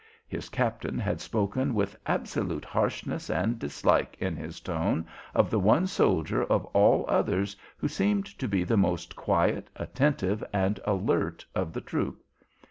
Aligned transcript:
His 0.27 0.49
captain 0.49 0.97
had 0.97 1.21
spoken 1.21 1.75
with 1.75 1.95
absolute 2.07 2.65
harshness 2.65 3.29
and 3.29 3.59
dislike 3.59 4.17
in 4.19 4.35
his 4.35 4.59
tone 4.59 5.05
of 5.35 5.51
the 5.51 5.59
one 5.59 5.85
soldier 5.85 6.43
of 6.43 6.65
all 6.73 7.05
others 7.07 7.55
who 7.77 7.87
seemed 7.87 8.25
to 8.39 8.47
be 8.47 8.63
the 8.63 8.77
most 8.77 9.15
quiet, 9.15 9.69
attentive, 9.75 10.43
and 10.51 10.79
alert 10.87 11.45
of 11.53 11.71
the 11.71 11.81
troop. 11.81 12.23